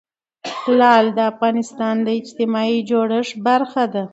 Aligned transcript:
لعل 0.79 1.05
د 1.17 1.19
افغانستان 1.31 1.95
د 2.03 2.07
اجتماعي 2.19 2.79
جوړښت 2.89 3.33
برخه 3.47 3.83
ده. 3.93 4.03